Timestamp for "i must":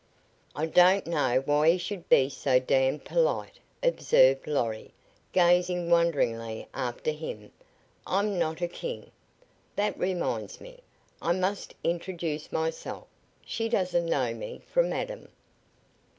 11.21-11.75